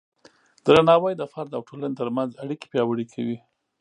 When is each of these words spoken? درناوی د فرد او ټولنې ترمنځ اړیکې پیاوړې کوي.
درناوی 0.65 1.13
د 1.17 1.23
فرد 1.33 1.51
او 1.57 1.61
ټولنې 1.67 1.95
ترمنځ 1.99 2.31
اړیکې 2.43 2.67
پیاوړې 2.71 3.05
کوي. 3.13 3.37